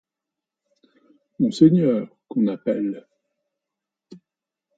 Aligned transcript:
Monseigneur, 1.37 2.09
qu'on 2.27 2.47
appelle. 2.47 3.05